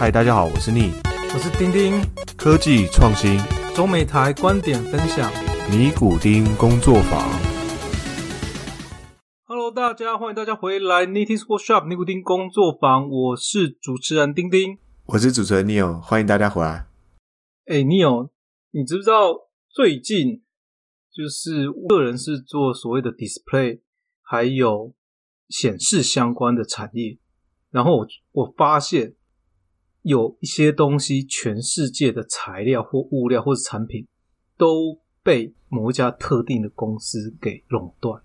[0.00, 0.92] 嗨，大家好，我是逆
[1.34, 2.00] 我是丁丁，
[2.36, 3.36] 科技创新
[3.74, 5.28] 中美台观点分享。
[5.68, 7.28] 尼古丁工作坊。
[9.46, 14.78] Hello，大家欢迎大家回来 n i t i s Workshop 尼古丁工作坊，我是主持人丁丁。
[15.06, 16.86] 我是主持人 Neil，欢迎大家回来。
[17.66, 18.30] 哎，Neil，
[18.70, 19.34] 你知不知道
[19.68, 20.44] 最近
[21.12, 23.80] 就是个人是做所谓的 display
[24.22, 24.94] 还有
[25.48, 27.18] 显示相关的产业，
[27.72, 29.16] 然后我我发现
[30.08, 34.06] 有一些东西，全世界的材料或物料或者产品
[34.56, 38.22] 都被某一家特定的公司给垄断。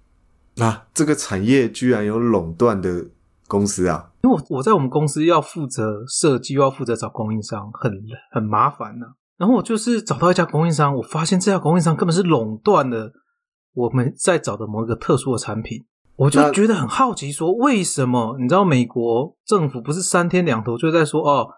[0.55, 3.05] 啊，这个产业居然有垄断的
[3.49, 4.11] 公司啊！
[4.21, 7.91] 因为我我在我们公司要负责设计，又要负责找供应商，很
[8.31, 9.07] 很麻烦呐、
[9.37, 13.11] 然后我就是找到一家供应商，我发现这家供应商根本是垄断了
[13.73, 15.83] 我们在找的某一个特殊的产品，
[16.15, 18.37] 我就那觉得很好奇，说为什么？
[18.39, 21.49] 你知道美国政府不是三天两头就在说哦，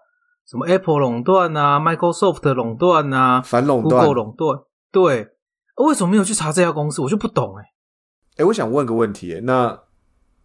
[0.46, 4.60] 什么 Apple 垄断啊，Microsoft 垄断啊反垄断，Google 垄断，
[4.92, 5.28] 对，
[5.84, 7.02] 为什么没有去查这家公司？
[7.02, 7.64] 我就不懂哎、
[8.36, 9.80] 哎，我想问个问题，那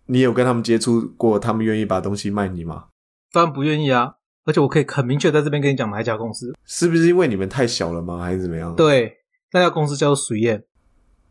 [0.07, 1.37] 你有跟他们接触过？
[1.37, 2.85] 他们愿意把东西卖你吗？
[3.31, 8.17] 当然不愿意啊，而且我可以很明确在这边跟你讲哪一家公司，是不是因为你们太小了吗？
[8.17, 9.17] 还是怎么样？，对，
[9.53, 10.63] 那家公司叫做水燕。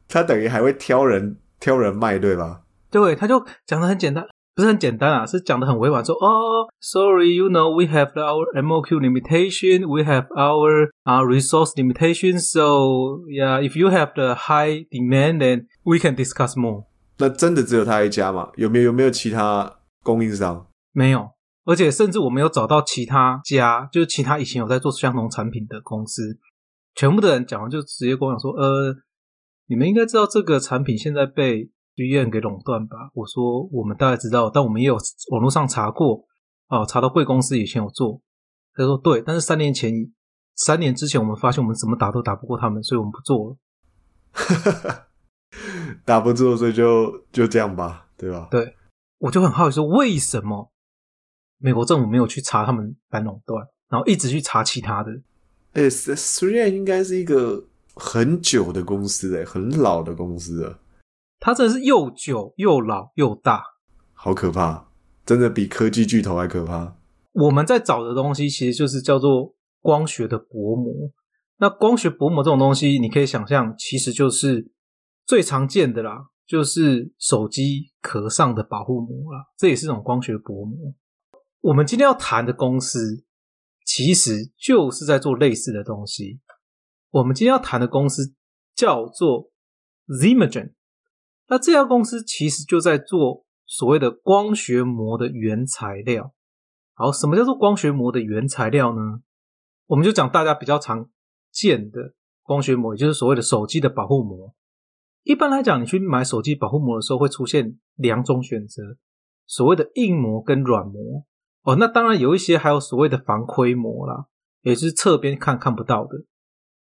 [0.09, 2.63] 他等于还会挑人挑人卖，对吧？
[2.91, 4.25] 对，他就讲的很简单，
[4.61, 14.13] 不是很简单啊，是讲的很委婉，说哦，sorry，you know we have our MOQ limitation，we have our uh resource limitation，so yeah, if you have
[14.13, 16.85] the high demand, then we can discuss more。
[17.17, 18.51] 那真的只有他一家吗？
[18.57, 20.67] 有没有有没有其他供应商？
[20.93, 21.31] 没有，
[21.65, 26.39] 而且甚至我没有找到其他家，就是其他以前有在做相同产品的公司，
[26.95, 28.95] 全部的人讲完就直接跟我讲说，呃，
[29.69, 33.11] 你们应该知道这个产品现在被剧院给垄断吧？
[33.15, 34.97] 我说我们大概知道，但我们也有
[35.31, 36.25] 网络上查过，
[36.69, 38.21] 啊，查到贵公司以前有做。
[38.75, 39.93] 他说对，但是三年前，
[40.57, 43.57] 三年之前我们发现我们怎么打都打不过他们，所以我们不做了。
[46.05, 48.49] 打不住，所以就就这样吧，对吧？
[48.51, 48.77] 对，
[49.19, 50.71] 我就很好奇说，为什么
[51.59, 55.11] 美国政府没有去查他们反垄断，然后一直去查其他的？
[55.73, 57.65] 哎、s 虽然应该是一个
[57.95, 60.79] 很久的公司，哎，很老的公司了，
[61.41, 63.65] 它真的是又久又老又大。
[64.13, 64.89] 好可怕，
[65.25, 66.97] 真的比科技巨头还可怕。
[67.33, 70.93] 我们在找的东西其实就是叫做光学的薄膜。
[71.57, 74.71] 那光学薄膜这种东西，你可以想象，其实就是
[75.27, 80.95] 最常见的啦，就是手机壳上的保护膜啦，这也是一种光学薄膜。
[81.61, 83.25] 我们今天要谈的公司，
[83.85, 86.41] 其实就是在做类似的东西。
[87.11, 88.35] 我们今天要谈的公司
[88.75, 89.51] 叫做
[90.09, 90.73] Zimagen，
[91.51, 96.33] 那这家公司其实就在做所谓的光学膜的原材料。
[96.95, 99.21] 好，什么叫做光学膜的原材料呢？
[99.89, 101.11] 我们就讲大家比较常
[101.51, 104.55] 见的光学膜，也就是所谓的手机的保护膜。
[105.25, 108.97] 一般来讲，你去买手机保护膜的时候，会出现两种选择，
[109.45, 111.27] 所谓的硬膜跟软膜。
[111.63, 114.27] 哦，那当然有一些还有所谓的防窥膜啦，
[114.63, 116.25] 也是侧边看看不到的。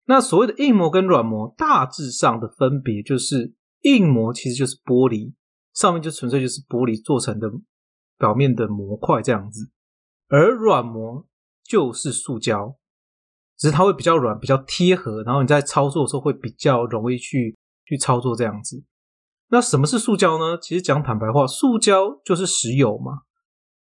[0.07, 3.53] 那所谓的硬膜跟软膜，大致上的分别就是，
[3.85, 5.33] 硬膜其实就是玻璃，
[5.73, 7.51] 上面就纯粹就是玻璃做成的
[8.19, 9.71] 表面的模块这样子。
[10.29, 11.27] 而软膜
[11.63, 12.77] 就是塑胶，
[13.57, 18.85] 只是它会比较软、比较贴合，然后你在操作的时候会比较容易去去操作这样子。
[19.49, 20.59] 那什么是塑胶呢？
[20.61, 23.23] 其实讲坦白话，塑胶就是石油嘛。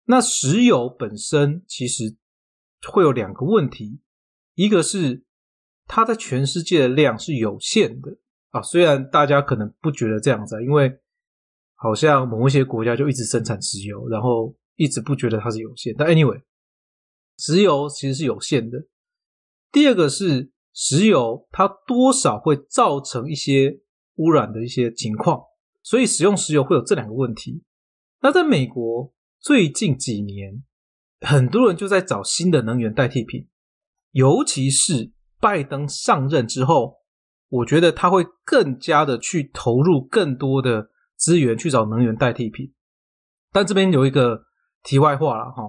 [0.06, 2.18] 那石油本身其实
[2.92, 4.02] 会有两个问题，
[4.56, 5.24] 一个是
[5.86, 8.18] 它在全世界的量是有限的
[8.54, 11.00] 啊，虽然大家可能不觉得这样子，因为
[11.74, 16.40] 好像某一些国家就一直生产石油，然后一直不觉得它是有限，但 anyway，
[17.40, 18.78] 石油其实是有限的。
[19.72, 23.82] 第二个是石油，它多少会造成一些
[24.18, 25.42] 污染的一些情况，
[25.82, 27.64] 所以使用石油会有这两个问题。
[28.22, 30.64] 那在美国最近几年，
[31.22, 33.48] 很多人就在找新的能源代替品，
[34.12, 37.00] 尤其是拜登上任之后，
[37.54, 42.74] 我觉得他会更加的去投入更多的资源去找能源代替品。
[43.52, 44.46] 但这边有一个
[44.82, 45.62] 题外话了哈，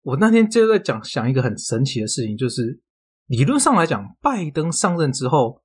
[0.00, 2.80] 我那天就在讲想一个很神奇的事情，就是
[3.26, 5.62] 理论上来讲，拜登上任之后，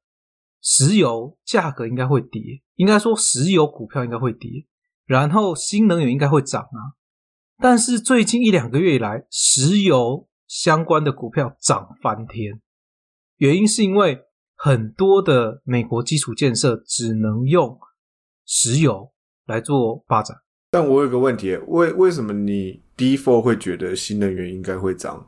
[0.62, 4.66] 石油价格应该会跌，应该说石油股票应该会跌，
[5.06, 7.00] 然后新能源应该会涨啊。
[7.60, 12.62] 但是最近一两个月以来，石油相关的股票涨翻天，
[13.38, 14.27] 原因是因为
[14.68, 17.80] 很多的美国基础建设只能用
[18.46, 19.14] 石油
[19.46, 20.36] 来做发展。
[20.70, 25.26] 但我有个问题，为为什么你 D four 会觉得新能源应该会涨？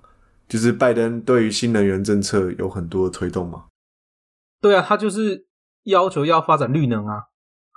[0.49, 3.67] 就是拜登对于新能源政策有很多推动吗。
[4.59, 5.47] 对啊，他就是
[5.83, 7.23] 要求要发展绿能啊，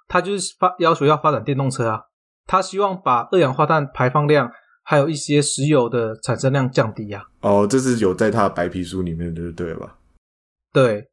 [0.08, 2.00] 他就是发要求要发展电动车啊，
[2.44, 4.50] 他希望把二氧化碳排放量
[4.82, 9.98] 还有一些石油的产生量降低啊、哦，这是有在他的白皮书里面的，对吧？
[10.72, 11.08] 对，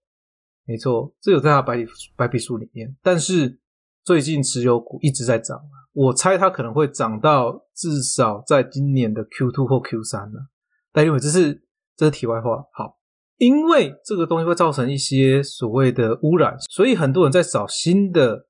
[0.70, 3.60] 没错，这有在他白皮白皮书里面，但是
[4.04, 5.60] 最近持有股一直在涨，
[5.94, 10.48] 我猜它可能会涨到至少在今年的 Q two 或 Q 三了。
[10.94, 11.64] 但因为这是
[11.98, 13.00] 这是题外话，好，
[13.38, 18.46] 因为这个东西会造成一些所谓的污染，所以很多人在找新的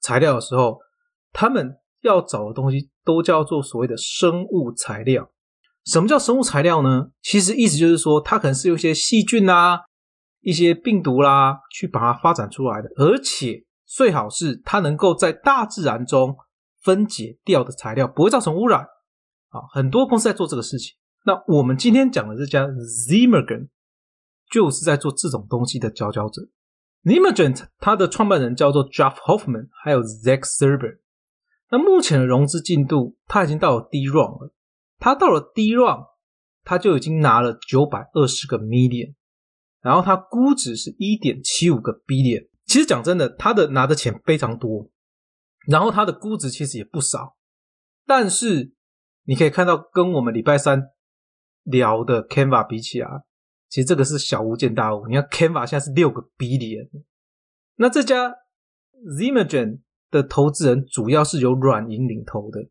[0.00, 0.78] 材料的时候，
[1.30, 5.30] 他们要找的东西都叫做所谓的生物材料。
[5.84, 7.10] 什么叫生物材料呢？
[7.20, 9.80] 其实意思就是说，它可能是有一些细菌啊、
[10.40, 16.36] 一些病毒啦，去把它发展出来的，而且最好是它能够在大自然中
[16.82, 18.80] 分解掉的材料，不会造成污染。
[19.50, 20.96] 啊，很多公司在做这个事情。
[21.24, 23.68] 那我们今天讲的这家 Zimmergen
[24.50, 26.42] 就是在做这种东西的佼佼者。
[27.04, 30.98] Zimmergen 它的创办人叫做 Jeff Hoffman，还有 Zach Serber。
[31.70, 34.52] 那目前的融资进度，它已经到了 D round 了。
[34.98, 36.06] 它到了 D round，
[36.64, 39.14] 它就已经拿了九百二十个 million，
[39.82, 42.48] 然后它估值是一点七五个 billion。
[42.66, 44.88] 其实讲真的，它的拿的钱非常多，
[45.66, 47.36] 然后它的估值其实也不少，
[48.06, 48.72] 但是
[49.24, 50.90] 你可以看到，跟我们礼拜三
[51.64, 53.08] 聊的 Canva 比起来，
[53.68, 55.06] 其实这个是小巫见大巫。
[55.08, 56.88] 你看 Canva 现在是六个 billion，
[57.76, 58.34] 那这家
[59.18, 59.80] Zimogen
[60.10, 62.68] 的投资人主要是由软银领投的，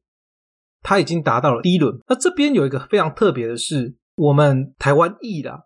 [0.82, 2.00] 他已经达到了第一轮。
[2.08, 5.66] 那这边有一个非常特别的是，我们台湾裔啦，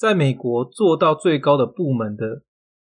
[0.00, 2.42] 在美国做到最高的部门的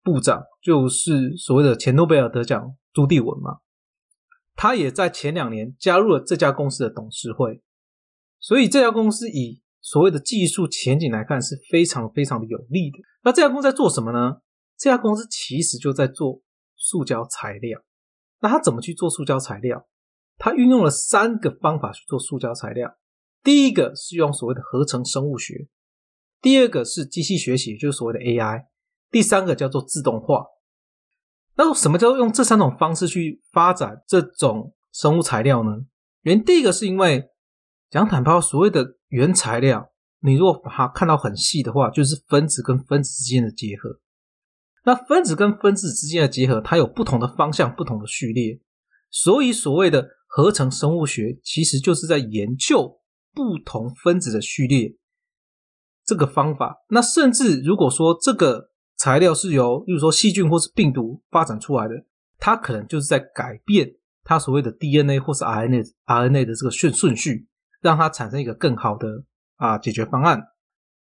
[0.03, 3.59] 部长，就是所谓的前诺贝尔得奖朱棣文嘛。
[4.55, 7.63] 他也在前两年加入了这家公司的董事会，
[8.41, 12.97] 所以这家公司以所谓的技术前景来看是非常非常的有利的。
[13.23, 14.39] 那这家公司在做什么呢？
[14.79, 16.41] 这家公司其实就在做
[16.75, 17.83] 塑胶材料。
[18.41, 19.87] 那他怎么去做塑胶材料？
[20.39, 22.97] 他运用了三个方法去做塑胶材料。
[23.43, 25.69] 第一个是用所谓的合成生物学，
[26.45, 28.67] 第二个是机器学习，就是所谓的 AI，
[29.11, 30.45] 第三个叫做自动化。
[31.57, 35.71] 那什么叫用这三种方式去发展这种生物材料呢？
[36.21, 37.31] 原因第一个是因为
[37.89, 44.01] 讲坦白，所谓的原材料，你如果把它看到很细的话，就是分子跟分子之间的结合。
[44.85, 48.61] 那分子跟分子之间的结合，它有不同的方向、不同的序列，
[49.09, 53.01] 所以所谓的合成生物学，其实就是在研究
[53.33, 54.95] 不同分子的序列
[56.07, 56.77] 这个方法。
[56.91, 61.95] 那甚至如果说这个材料是由，例如说细菌或是病毒发展出来的，
[62.39, 63.89] 它可能就是在改变
[64.23, 67.47] 它所谓的 DNA 或是 RNA RNA 的这个顺顺序，
[67.81, 69.09] 让它产生一个更好的
[69.57, 70.43] 啊解决方案。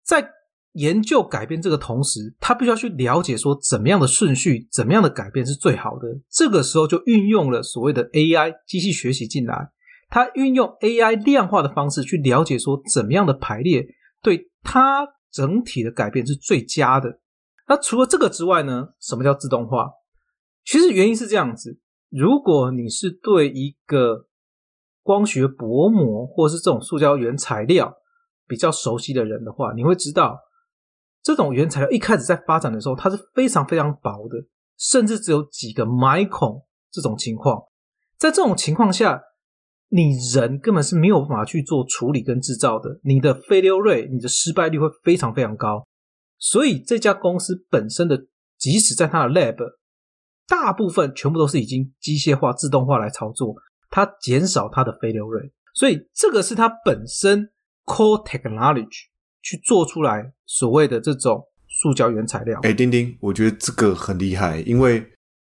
[0.05, 0.31] 在
[0.75, 6.06] 研究改变这个同时，他必须要去了解说怎么样的顺序、怎么样的改变是最好的。
[6.31, 9.69] 这个时候就运用了所谓的 AI 机器学习进来，
[10.08, 13.85] 它运用 AI 量化的方式去了解说怎么样的排列
[14.23, 17.21] 对它整体的改变是最佳的。
[17.69, 18.89] 那除了这个之外呢？
[19.01, 19.91] 什么叫自动化？
[20.65, 21.79] 其实原因是这样子：
[22.09, 24.27] 如果你是对一个
[25.03, 27.95] 光学薄膜或是这种塑胶原材料
[28.47, 30.39] 比较熟悉的人的话，你会知道，
[31.23, 34.37] 这种原材料一开始在发展的时候，它是非常非常薄的，
[34.77, 37.63] 甚至只有几个 micron 这种情况。
[38.19, 39.23] 在这种情况下，
[39.93, 45.87] 你人根本是没有办法去做处理跟制造的，你的 failure rate，你的失败率会非常非常高。
[46.39, 49.56] 所以这家公司本身的，即使在它的 lab，
[50.47, 53.55] 大部分全部都是已经机械化、自动化来操作，
[53.91, 55.51] 它减少它的 failure rate。
[55.75, 57.51] 所以这个是它本身
[57.85, 59.09] core technology
[59.43, 62.59] 去做出来所谓的这种塑胶原材料。
[62.63, 65.05] 哎，丁丁，我觉得这个很厉害，因为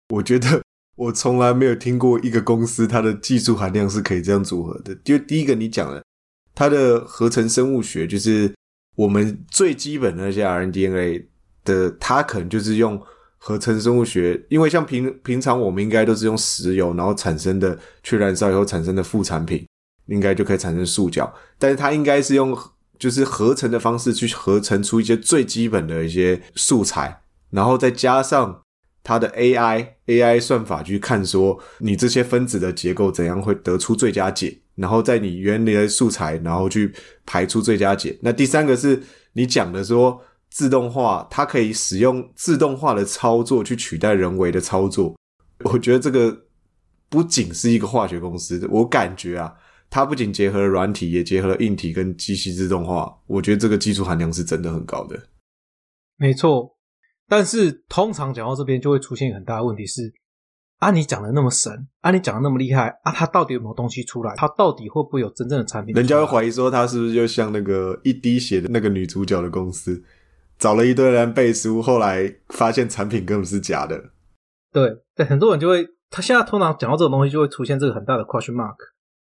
[0.09, 0.63] 我觉得
[0.97, 4.95] 我从来没有听过一个公司它的技术含量是可以这样组合的。
[4.97, 6.05] 就第一个你讲的，
[6.55, 8.53] 它的合成生物学就是
[8.97, 11.27] 我们最基本的那些 RNA
[11.65, 13.01] 的，它可能就是用
[13.39, 19.67] 合成生物学，因为像平平常我们应该都是用石油，然后产生的去燃烧以后产生的副产品，
[20.07, 22.57] 应该就可以产生塑胶，但是它应该是用
[22.99, 28.63] 就是合成的方式去合成出一些最基本的一些素材，然后再加上
[29.03, 36.93] 它的 AI AI 算法去看说你这些分子的结构怎样会得出最佳解，然后在你原来的素材，然后去
[37.27, 38.19] 排出最佳解。
[38.23, 45.17] 那第三个是你讲的说自动化，它可以使用自动化的操作去取代人为的操作。
[45.65, 46.45] 我觉得这个
[47.09, 49.55] 不仅是一个化学公司，我感觉啊，
[49.89, 55.19] 它不仅结合了软体，也结合了硬体跟机器自动化，我觉得这个技术含量是真的很高的。
[56.19, 56.72] 没错，
[57.33, 60.12] 但是通常讲到这边就会出现很大的问题是：
[60.81, 64.35] 啊，你讲的那么神，啊，你讲的那么厉害，啊，他到底有没有东西出来？
[64.37, 65.95] 他到底会不会有真正的产品？
[65.95, 70.05] 人家会怀疑说，他是不是就像那个一滴血的那个女主角的公司，
[70.59, 74.11] 找了一堆人背书，后来发现产品根本是假的。
[74.71, 78.77] 对，对，很多人就会，他现在通常讲到这种东西，就会出现这个很大的 question mark。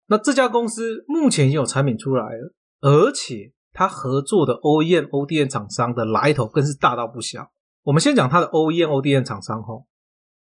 [0.08, 7.52] 那这家公司目前已经有产品出来了，而且他合作的 OEM、ODM 厂商的来头更是大到不小。
[7.86, 9.86] 我们先讲它的 OEM、ODM 厂商吼，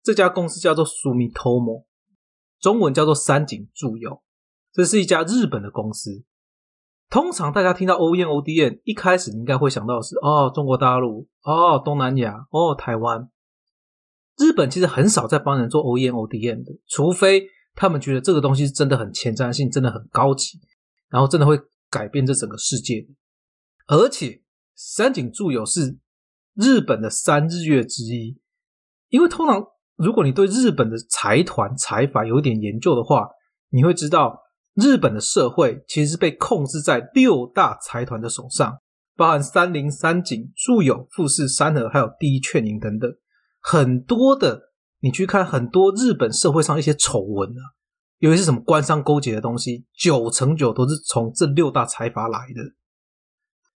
[0.02, 1.84] 这家公司叫做 Sumitomo，
[2.58, 4.20] 中文叫做三井住友，
[4.72, 6.24] 这是一家日本的公司。
[7.08, 13.30] 通常大家听到 OEM、ODM，一开始你应该会想到是哦，中国大陆，哦，东南亚，哦，台湾。
[14.36, 20.58] 日本其实很少在帮人做 OEM、ODM 的，除非他们觉得这个东西真的很前瞻性，真的很高级，
[21.08, 21.56] 然后真的会
[21.88, 23.06] 改变这整个世界。
[23.86, 24.42] 而且
[24.74, 25.96] 三井住友是
[26.56, 28.38] 日本的三日月之一，
[29.10, 29.62] 因为通常
[29.96, 33.28] 如果你对日本的财团财阀有一点研究的话，
[33.68, 34.40] 你会知道
[34.74, 38.78] 日本的社会其实是被控制在六大财团的手上，
[39.16, 43.10] 包含三菱、三井、住友、富士、三和，还有第一劝银等等。
[43.60, 47.62] 很多的，你去看很多日本社会上一些丑闻啊，
[48.20, 52.62] 尤其是什么官商勾结的东西，九成九都是从这六大财阀来的。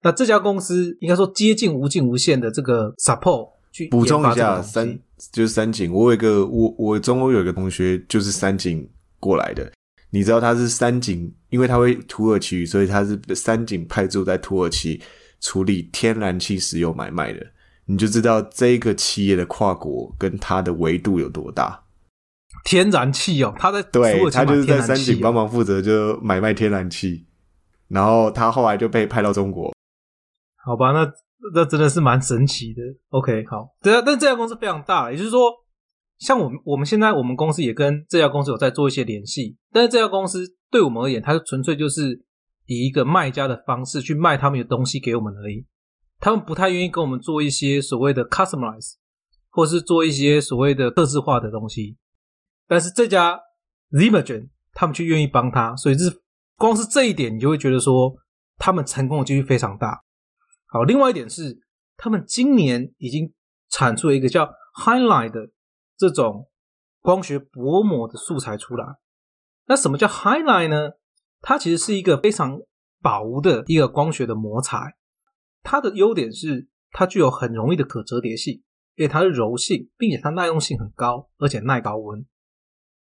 [0.03, 4.97] 那这家公司应该说接近无尽无限的这个 support 去补充一下，三
[5.31, 8.87] 就是三井，我有一个我我中欧有一个同学就是三井
[9.19, 9.71] 过来的，
[10.11, 15.01] 你知道他是三井，因为他会土耳其语，所以他是三井派驻在土耳其
[15.41, 17.45] 处理天然气石油买卖的，
[17.85, 21.83] 你就知道这个企业的跨国跟它的维度有多大。
[22.63, 27.25] 天然气哦，他在对他就是在三井帮忙负责就买卖天然气，
[27.87, 29.73] 然后他后来就被派到中国。
[30.67, 31.09] 好吧，那
[31.53, 32.81] 那真的是蛮神奇的。
[33.09, 35.49] OK，好，对啊，但这家公司非常大，也就是说，
[36.17, 42.21] 像我们我们现在我们公司也跟这家公司有在做一些联系，但是这家公司对我们而言，它纯粹就是
[42.65, 45.65] 以一个卖家的方式去卖他们的东西给我们而已，
[46.19, 48.95] 他们不太愿意跟我们做一些所谓的 customize，
[49.49, 51.95] 或是做一些所谓的特制化的东西，
[52.67, 53.39] 但是这家
[53.91, 56.21] Zimagen 他们却愿意帮他，所以是
[56.57, 58.13] 光是这一点，你就会觉得说
[58.57, 60.03] 他们成功的几率非常大。
[60.67, 61.59] 好，另外一点是，
[61.95, 63.33] 他们今年已经
[63.69, 64.49] 产出了一个叫
[64.83, 65.49] Highlight 的
[65.97, 66.49] 这种
[67.01, 68.85] 光学薄膜的素材出来。
[69.65, 70.91] 那什么叫 Highlight 呢？
[71.41, 72.59] 它其实是一个非常
[73.01, 74.95] 薄的一个光学的膜材。
[75.63, 78.63] 它的优点是它具有很容易的可折叠性，
[78.95, 82.25] 因为它的柔性，并且它耐用性很高，而且耐高温。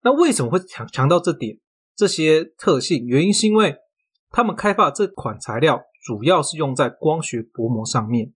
[0.01, 1.59] 那为什么会强强调这点？
[1.95, 3.75] 这些特性原因是因为
[4.29, 8.31] 他们开发这款材料主要是用在光学薄膜上面。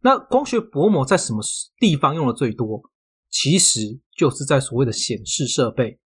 [0.00, 1.40] 那光学薄膜在什么
[1.78, 2.82] 地方用的最多？
[3.30, 6.00] 其实就是在所谓的显示设备，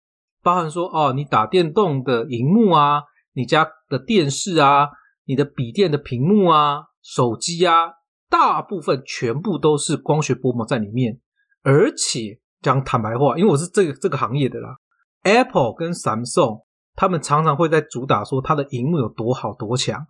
[0.42, 3.04] 包含说哦，你打电动的荧幕啊，
[3.34, 4.90] 你家的电视啊，
[5.26, 7.92] 你的笔电的屏幕啊，手机啊，
[8.28, 11.22] 大部分全部都是光学薄膜在里面。
[11.62, 14.78] 而且讲坦白话，因为我是这个这个行业的啦
[15.22, 16.64] ，Apple 跟 Samsung
[16.96, 20.08] 他们常常会在主打说它的荧幕有多好多强。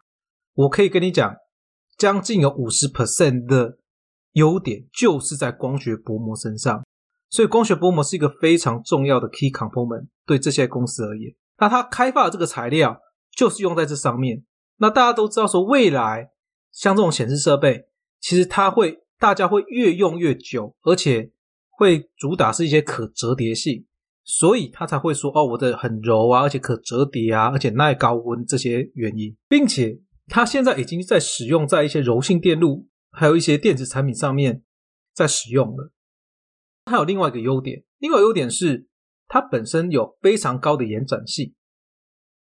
[0.56, 1.36] 我可以跟你讲，
[1.98, 3.78] 将近有五十 percent 的
[4.34, 6.84] 优点就是在光学薄膜身上。
[7.30, 11.34] 所以光学薄膜是一个非常重要的 key component，对这些公司而言。
[11.58, 13.00] 那它开发的这个材料
[13.36, 14.44] 就是用在这上面。
[14.78, 16.30] 那大家都知道说，未来
[16.72, 17.88] 像这种显示设备，
[18.20, 21.32] 其实它会大家会越用越久，而且
[21.72, 23.86] 会主打是一些可折叠性，
[24.24, 34.64] 所以它才会说哦，我的很柔啊，而且可折叠啊，而且耐高温这些原因，并且它现在已经在使用在一些柔性电路，还有一些电子产品上面
[35.14, 35.92] 在使用了。
[36.86, 38.88] 它有另外一个优点，另外一个优点是
[39.28, 41.54] 它本身有非常高的延展性。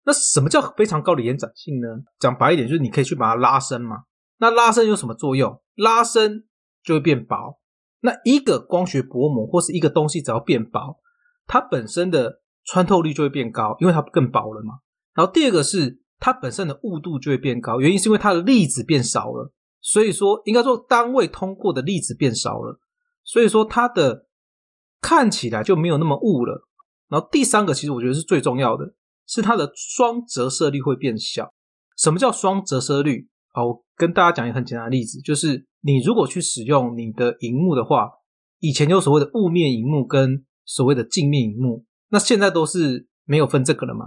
[0.06, 1.88] 那什么叫非常高的延展性呢？
[2.20, 4.04] 讲白一点，就是你可以去把它拉伸嘛。
[4.38, 5.62] 那拉伸有什么作用？
[5.76, 6.48] 拉伸
[6.84, 7.60] 就会变薄。
[8.02, 11.00] 那一个光学薄膜或是一个东西只要变薄，
[11.46, 14.80] 它本身的穿透率就会变高，因为它更薄了嘛。
[15.14, 22.80] 然后第二个是它本身的雾度就会变高，原因是因为它的粒子变少了，所以说应该说单位通过的粒子变少了，
[23.24, 24.26] 所以说它的
[25.02, 26.68] 看起来就没有那么雾了。
[27.08, 28.94] 然后第三个其实我觉得是最重要的，
[29.26, 31.54] 是它的双折射率会变小。
[31.98, 33.28] 什么叫双折射率？
[33.52, 38.10] 好，我跟大家讲一个很简单的例子，就是你如果去使用你的荧幕的话，
[38.60, 44.06] 以前有所谓的雾面荧幕跟所谓的镜面荧幕，那现在都是没有分这个了嘛？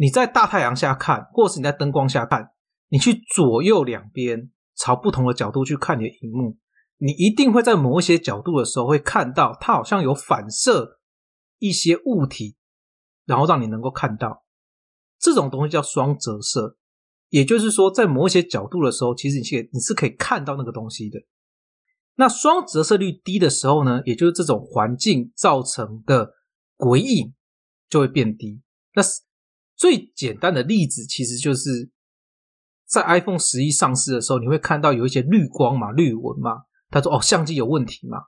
[0.00, 2.52] 你在大太阳下看，或是你在灯光下看，
[2.88, 6.56] 你去左右两边朝不同的角度去看你的荧幕，
[6.96, 10.98] 你一定会在某一些角度的时候会看到它好像有反射
[11.58, 12.56] 一些物体，
[13.26, 14.42] 然后让你能够看到
[15.18, 16.78] 这种东西叫双折射。
[17.28, 21.20] 也就是说，在某一些角度的时候，其实你是你是可以看到那个东西的。
[22.14, 26.32] 那双折射率低的时候呢，也就是这种环境造成的
[26.78, 27.34] 鬼影
[27.90, 28.62] 就会变低。
[28.94, 29.02] 那
[29.80, 31.88] 最简单的例子，其实就是
[32.86, 36.64] 在 iPhone 十一上市的时候，你会看到有一些绿光嘛、绿纹嘛。
[36.90, 38.18] 他说：“哦，相机有问题嘛？”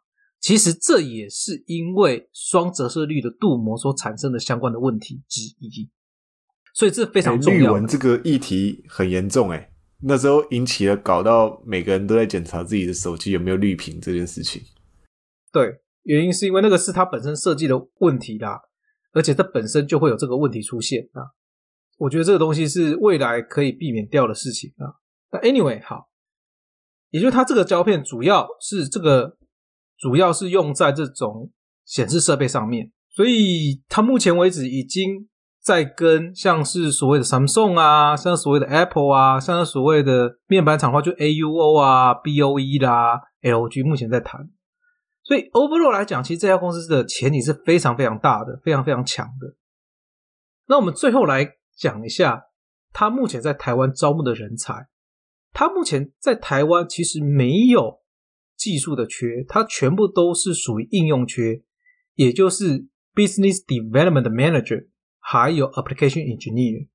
[0.41, 5.91] 其实这也是因为双折射率的镀膜所产生的相关的问题之一。
[6.73, 7.59] 所以这非常重要。
[7.59, 14.63] 绿纹这个议题很严重，哎，那时候引起了搞到每个人都在检查自己的手机有没有绿屏这件事情。
[15.53, 18.59] 对，原因是因为那个是它本身设计的问题啦，
[19.13, 21.29] 而且它本身就会有这个问题出现啊。
[22.03, 24.99] 我觉得这个东西是未来可以避免掉的事情啊。
[25.31, 26.09] 那 anyway 好，
[27.11, 29.37] 也就是它这个胶片主要是这个
[29.99, 31.51] 主要是用在这种
[31.85, 35.29] 显示设备上面，所以它目前为止已经。
[35.65, 44.51] 在跟像是所谓的 Samsung 啊，像所谓的 Apple 啊，像所谓的面板厂的话就 AUO 啊、BOE 啦、LG 目前在谈，
[45.23, 49.55] 所以 overall 来讲，其实这家公司的前景是非常非常大的，非常非常强的。
[50.67, 52.45] 那我们最后来讲一下，
[52.93, 54.89] 他目前在台湾招募的人才，
[55.53, 58.01] 他目前在台湾其实没有
[58.57, 61.63] 技术的缺，他全部都是属于应用缺，
[62.15, 64.89] 也就是 Business Development Manager。
[65.25, 66.89] 还有 application engineer，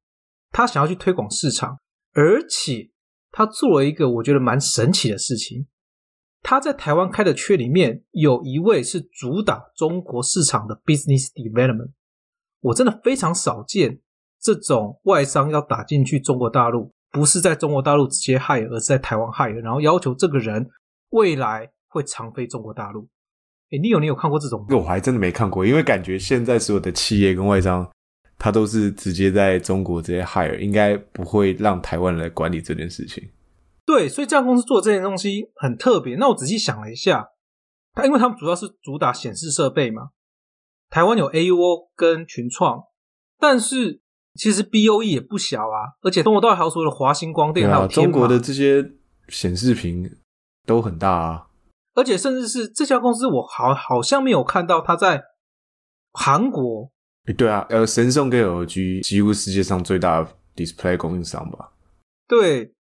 [0.52, 1.80] 他想要去推广市场，
[2.12, 2.92] 而且
[3.32, 5.66] 他做了一个我觉得蛮神奇的事情。
[6.42, 11.94] 他在台湾开的缺里面有一位是主打中国市场的 business development，
[12.60, 14.02] 我真的非常少见
[14.42, 20.68] 这种外商要打进去中国大陆，不是在中国大陆直接 hire，而是在台湾 hire，然后要求这个人
[21.10, 23.08] 未来会常飞中国大陆。
[23.72, 24.66] 哎，你有你有看过这种？
[24.70, 27.90] 我还真的没看过，因为感觉现在所有的企业跟外商。
[28.40, 33.28] 他都是直接在中国直接 hire，应该不会让台湾人来管理这件事情。
[33.84, 36.16] 对，所以这家公司做这件东西很特别。
[36.18, 37.30] 那我仔细想了一下，
[37.94, 40.10] 他因为他们主要是主打显示设备嘛，
[40.92, 42.84] 台湾有 AUO 跟群创，
[43.40, 44.02] 但是
[44.38, 48.92] 其实 BOE 也不小啊，而且中国到还有所谓的华星光电，还有中国的这些
[49.28, 50.10] 显示屏
[50.66, 51.48] 都很大啊。
[51.96, 55.24] 而且甚至是这家公司，我好好像没有看到它在
[56.14, 56.92] 韩国。
[57.36, 61.72] 对啊，呃，神送跟 LG 几乎世界上最大的 display 供应商吧。
[62.28, 62.74] 对，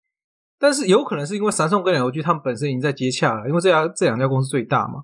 [0.59, 5.03] 但是有可能是因为三送跟 LG 他们本身已经在接洽了，因为这家这两家公司最大嘛。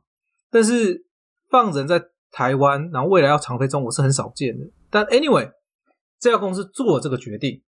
[0.52, 1.06] 但是
[1.50, 4.66] 放人在台湾，然后未来要长飞中国是很少见的。
[4.90, 5.50] 但 anyway，
[6.24, 7.62] 这家公司做了这个决定，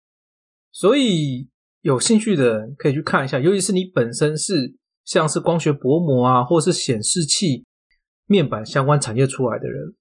[0.72, 1.48] 所以
[1.80, 7.64] 有兴趣的人可以去看一下，尤其是你本身是像是光学薄膜啊，或者是显示器
[8.26, 9.94] 面板相关产业出来的人。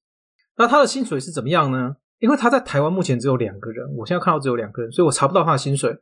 [0.57, 1.95] 那他的薪水是怎么样呢？
[2.19, 5.97] 因为他在台湾目前只有两个人，我现在看到只有两个人，所以我查不到他的薪水。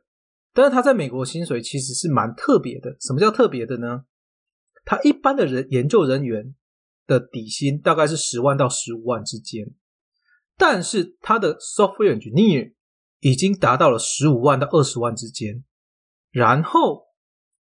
[0.52, 2.96] 但是他在美国薪水其实是蛮特别的。
[2.98, 4.02] 什么叫特别的呢？
[4.84, 6.52] 他一般的人研究人员
[7.06, 9.72] 的底薪大概是十万到十五万之间，
[10.60, 12.74] 但是他的 software engineer
[13.20, 15.64] 已经达到了十五万到二十万之间，
[16.30, 17.06] 然后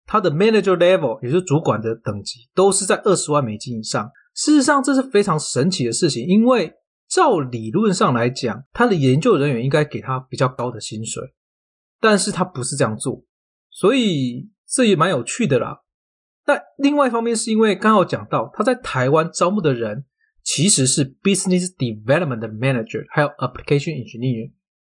[0.07, 4.09] 他的 manager level 也就是主管的等级都是在二十万美金以上。
[4.33, 6.73] 事实上，这是非常神奇的事情，因为
[7.07, 11.23] 照理论上来讲，他的研究人员应该给他比较高的薪水，
[12.01, 13.23] 但是他不是这样做，
[13.69, 15.83] 所以这也蛮有趣的啦。
[16.47, 20.05] 那另外一方面，是因为刚好讲到他在台湾招募的人
[20.47, 24.53] 其实是 business development manager，还有 application engineer，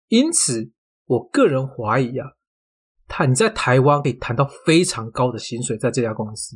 [0.07, 0.71] 因此
[1.05, 2.33] 我个人怀疑啊，
[3.07, 6.55] 他你在台湾可以谈到非常高的薪水，在这家公司。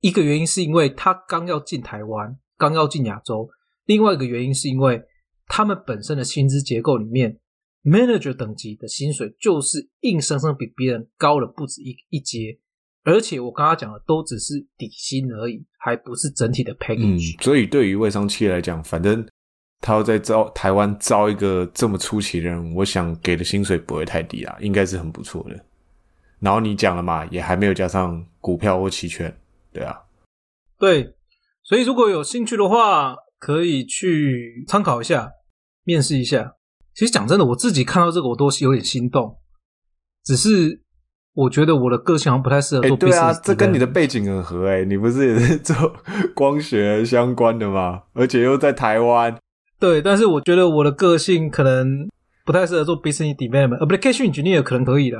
[0.00, 3.46] 一个原因是因为他刚要进台湾，刚要进亚洲；
[3.84, 5.02] 另外一个原因是因为
[5.46, 7.40] 他们本身的薪资结构里面
[7.84, 12.58] ，manager 等级的薪水就是硬生生比别人高了不止一一阶，
[13.04, 17.42] 而且我刚刚讲的都只是底薪而已，还不是整体的 package。
[17.42, 19.26] 所以对于外商企业来讲，反正
[19.80, 25.64] 他要在招台湾招一个这么出奇的人，我想给的薪水不会太低啊，应该是很不错的。
[26.38, 29.36] 然后你讲了嘛，也还没有加上股票或期权。
[29.72, 29.96] 对啊，
[30.78, 31.14] 对，
[31.62, 35.32] 所以如果有兴趣的话，可以去参考一下，
[35.84, 36.56] 面试一下。
[36.94, 39.38] 其实讲真的，我自己看到这个，我都是有点心动。
[40.22, 40.82] 只是
[41.34, 42.96] 我觉得我的个性好像不太适合做。
[42.96, 45.74] 对啊，这跟你的背景很合哎，你不是也是 做
[46.34, 48.02] 光学相关的吗？
[48.12, 49.36] 而且又在台湾。
[49.78, 52.06] 对，但是我觉得我的个性可能
[52.44, 55.18] 不太适合做 business development，application engineer 可能可以的，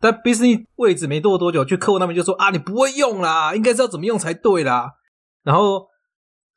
[0.00, 4.94] 但 business 位置没做多久，去客户那边就说啊，你不会用啦，应该知道怎么用才对啦，
[5.44, 5.86] 然后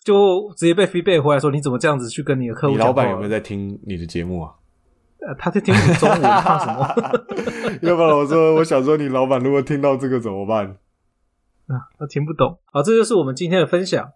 [0.04, 2.74] 就直接被 feedback 回来说，你怎么这样子去跟你的客户？
[2.74, 4.52] 你老板有没有在听你的节目啊？
[5.26, 6.88] 呃，他在听你中文，怕什么？
[7.82, 10.78] 要不然我说，我想说，你老板如果听到这个怎么办？
[11.68, 12.60] 啊，他听不懂。
[12.72, 14.12] 好，这就是我们今天的分享。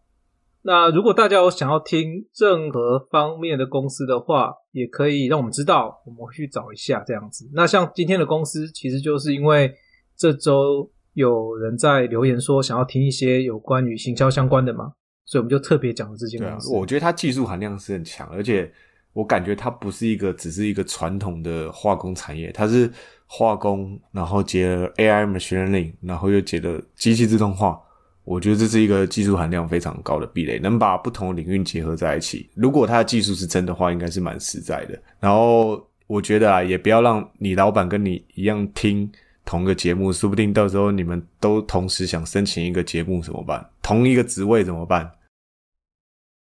[0.63, 7.49] 那如果大家有想要听任何方面的公司的话，也可以让我们知道，我们会去找一下这样子。
[7.53, 9.73] 那像今天的公司，其实就是因为
[10.17, 14.91] 这周有人在留言说想要听一些有关于行销相关的嘛，
[15.25, 16.73] 所以我们就特别讲了这件对啊公，司。
[16.73, 18.69] 我觉得它技术含量是很强，而且
[19.13, 22.91] 我感觉它不是一个只是一个传统的化工产业，它是
[23.27, 27.79] 化工，然后结了 AI machine learning，然后又结了机器自动化。
[28.23, 32.49] 我觉得这是一个技术含量非常高的壁垒，能把不同领域结合在一起。
[32.55, 35.01] 如果它的技术是真的话，应该是蛮实在的。
[35.19, 39.09] 然后我觉得啊，也不要让你老板跟你一样听
[39.45, 43.69] 同个节目，说不定到时候你们都同时想申请一个节目怎么办？
[43.81, 45.09] 同一个职位怎么办？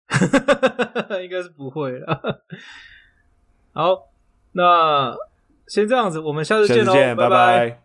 [1.24, 2.44] 应该是不会了。
[3.74, 4.10] 好，
[4.54, 5.16] 那
[5.68, 7.85] 先这样子，我们下次见喽，拜拜